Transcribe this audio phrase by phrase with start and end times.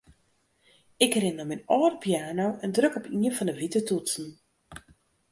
[1.05, 4.27] Ik rin nei myn âlde piano en druk op ien fan 'e wite toetsen.